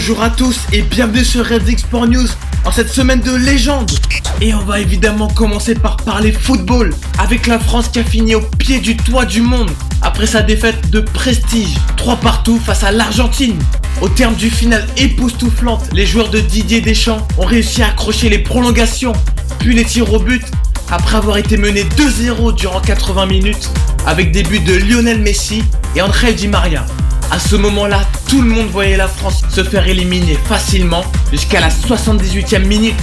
[0.00, 2.28] Bonjour à tous et bienvenue sur Red Sport News
[2.64, 3.90] en cette semaine de légende.
[4.40, 8.40] Et on va évidemment commencer par parler football avec la France qui a fini au
[8.40, 9.68] pied du toit du monde
[10.00, 13.58] après sa défaite de prestige 3 partout face à l'Argentine.
[14.00, 18.38] Au terme du final époustouflante, les joueurs de Didier Deschamps ont réussi à accrocher les
[18.38, 19.14] prolongations,
[19.58, 20.44] puis les tirs au but
[20.92, 23.68] après avoir été menés 2-0 durant 80 minutes
[24.06, 25.64] avec des buts de Lionel Messi
[25.96, 26.86] et André Di Maria.
[27.30, 31.68] À ce moment-là, tout le monde voyait la France se faire éliminer facilement jusqu'à la
[31.68, 32.96] 78e minute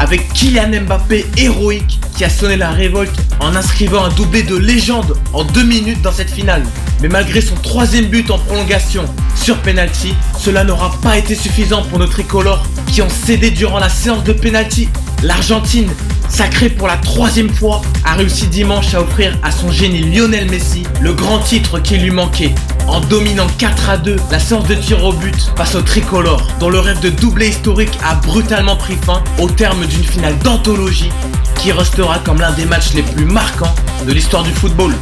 [0.00, 5.16] avec Kylian Mbappé héroïque qui a sonné la révolte en inscrivant un doublé de légende
[5.32, 6.62] en deux minutes dans cette finale.
[7.00, 9.04] Mais malgré son troisième but en prolongation
[9.36, 13.88] sur penalty, cela n'aura pas été suffisant pour nos tricolores qui ont cédé durant la
[13.88, 14.88] séance de penalty.
[15.22, 15.90] L'Argentine,
[16.28, 20.84] sacrée pour la troisième fois, a réussi dimanche à offrir à son génie Lionel Messi
[21.00, 22.54] le grand titre qui lui manquait
[22.86, 26.70] en dominant 4 à 2 la séance de tir au but face au tricolore, dont
[26.70, 31.10] le rêve de doublé historique a brutalement pris fin au terme d'une finale d'anthologie
[31.56, 33.74] qui restera comme l'un des matchs les plus marquants
[34.06, 34.94] de l'histoire du football.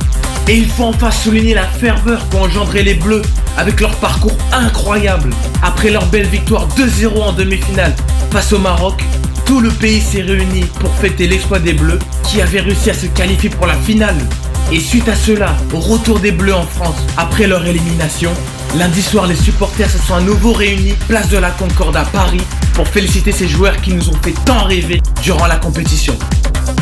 [0.49, 3.23] Et il faut enfin souligner la ferveur qu'ont engendré les Bleus
[3.57, 5.31] avec leur parcours incroyable.
[5.63, 7.95] Après leur belle victoire 2-0 en demi-finale
[8.31, 9.03] face au Maroc,
[9.47, 13.07] tout le pays s'est réuni pour fêter l'exploit des Bleus qui avaient réussi à se
[13.07, 14.17] qualifier pour la finale.
[14.73, 18.33] Et suite à cela, au retour des Bleus en France après leur élimination,
[18.77, 22.43] lundi soir les supporters se sont à nouveau réunis place de la Concorde à Paris
[22.75, 26.19] pour féliciter ces joueurs qui nous ont fait tant rêver durant la compétition.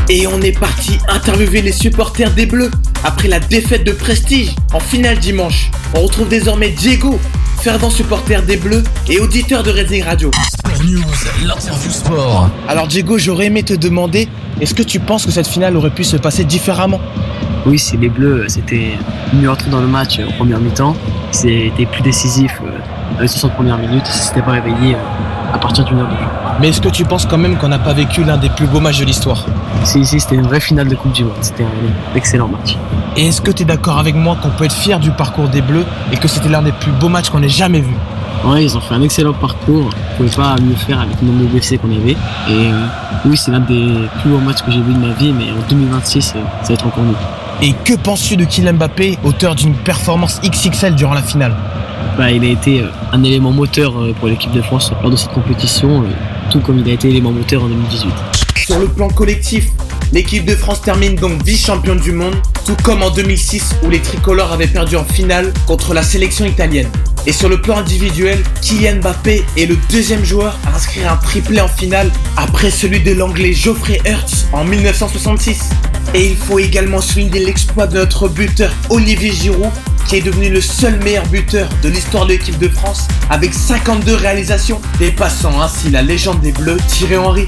[0.08, 2.70] Et on est parti interviewer les supporters des Bleus
[3.04, 5.70] après la défaite de Prestige en finale dimanche.
[5.94, 7.20] On retrouve désormais Diego,
[7.64, 10.30] fervent supporter des Bleus et auditeur de Redding Radio.
[10.52, 12.50] Sport News, l'interview sport.
[12.68, 14.28] Alors Diego, j'aurais aimé te demander,
[14.60, 17.00] est-ce que tu penses que cette finale aurait pu se passer différemment?
[17.64, 18.90] Oui, c'est les Bleus, c'était
[19.32, 20.94] mieux entré dans le match euh, en première mi-temps.
[21.32, 22.68] C'était plus décisif euh,
[23.16, 24.06] dans les 60 premières minutes.
[24.08, 26.43] S'étaient pas réveillés euh, à partir d'une heure de jeu.
[26.60, 28.80] Mais est-ce que tu penses quand même qu'on n'a pas vécu l'un des plus beaux
[28.80, 29.44] matchs de l'histoire
[29.82, 31.34] Si, ici, c'était une vraie finale de Coupe du Monde.
[31.40, 32.76] C'était un excellent match.
[33.16, 35.62] Et est-ce que tu es d'accord avec moi qu'on peut être fier du parcours des
[35.62, 37.94] Bleus et que c'était l'un des plus beaux matchs qu'on ait jamais vu
[38.44, 39.88] Ouais, ils ont fait un excellent parcours.
[40.12, 42.10] On pouvait pas mieux faire avec le nombre de blessés qu'on avait.
[42.10, 42.16] Et
[42.50, 42.86] euh,
[43.24, 45.68] oui, c'est l'un des plus beaux matchs que j'ai vu de ma vie, mais en
[45.68, 47.14] 2026, euh, ça va être encore mieux.
[47.62, 51.54] Et que penses-tu de Kylian Mbappé, auteur d'une performance XXL durant la finale?
[52.18, 55.32] Bah, il a été euh, un élément moteur pour l'équipe de France lors de cette
[55.32, 56.04] compétition,
[56.54, 58.12] euh, tout comme il a été élément moteur en 2018.
[58.66, 59.68] Sur le plan collectif,
[60.12, 62.34] l'équipe de France termine donc vice-championne du monde,
[62.64, 66.88] tout comme en 2006 où les tricolores avaient perdu en finale contre la sélection italienne.
[67.26, 71.60] Et sur le plan individuel, Kylian Mbappé est le deuxième joueur à inscrire un triplé
[71.60, 75.70] en finale après celui de l'anglais Geoffrey Hertz en 1966.
[76.12, 79.70] Et il faut également souligner l'exploit de notre buteur Olivier Giroud
[80.06, 84.14] qui est devenu le seul meilleur buteur de l'histoire de l'équipe de France avec 52
[84.14, 87.46] réalisations, dépassant ainsi la légende des Bleus Thierry Henry.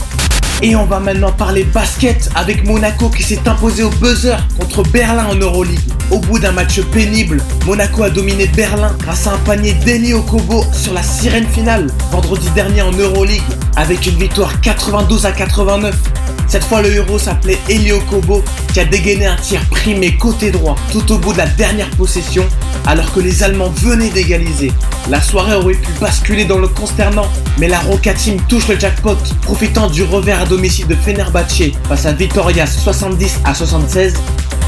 [0.62, 5.26] Et on va maintenant parler basket avec Monaco qui s'est imposé au buzzer contre Berlin
[5.26, 5.78] en Euroleague.
[6.10, 10.64] Au bout d'un match pénible, Monaco a dominé Berlin grâce à un panier d'Eli Okobo
[10.72, 13.42] sur la sirène finale vendredi dernier en Euroleague
[13.76, 15.94] avec une victoire 92 à 89.
[16.48, 20.76] Cette fois, le héros s'appelait Elio Kobo qui a dégainé un tir primé côté droit
[20.92, 22.44] tout au bout de la dernière possession
[22.86, 24.72] alors que les Allemands venaient d'égaliser.
[25.10, 27.26] La soirée aurait pu basculer dans le consternant,
[27.58, 28.14] mais la Roca
[28.48, 33.54] touche le jackpot, profitant du revers à domicile de Fenerbahçe face à Vitoria 70 à
[33.54, 34.14] 76.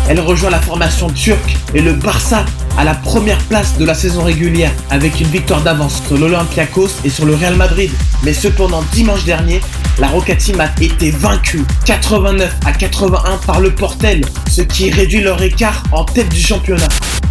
[0.08, 2.44] Elle rejoint la formation turque et le Barça
[2.78, 7.10] à la première place de la saison régulière avec une victoire d'avance sur l'Olympiakos et
[7.10, 7.90] sur le Real Madrid.
[8.24, 9.60] Mais cependant, dimanche dernier,
[9.98, 15.20] la Roca Team a été vaincue 89 à 81 par le Portel, ce qui réduit
[15.20, 16.88] leur écart en tête du championnat.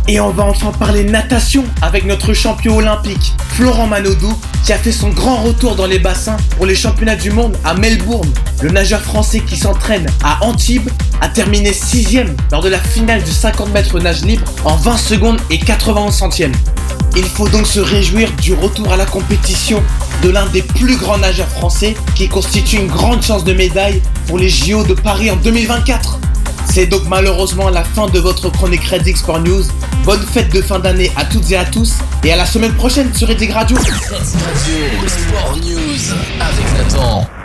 [0.09, 4.91] Et on va enfin parler natation avec notre champion olympique, Florent Manodou, qui a fait
[4.91, 8.31] son grand retour dans les bassins pour les championnats du monde à Melbourne.
[8.61, 10.89] Le nageur français qui s'entraîne à Antibes
[11.21, 12.19] a terminé 6
[12.51, 16.55] lors de la finale du 50 mètres nage libre en 20 secondes et 91 centièmes.
[17.15, 19.83] Il faut donc se réjouir du retour à la compétition
[20.21, 24.37] de l'un des plus grands nageurs français qui constitue une grande chance de médaille pour
[24.37, 26.19] les JO de Paris en 2024.
[26.69, 29.63] C'est donc malheureusement la fin de votre chronique Red Sport News.
[30.03, 33.13] Bonne fête de fin d'année à toutes et à tous et à la semaine prochaine
[33.13, 33.77] sur Red Radio.
[33.77, 37.36] Radio, Sport News avec.